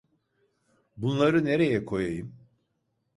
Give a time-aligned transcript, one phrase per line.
[0.97, 2.35] Bunları nereye koyayım?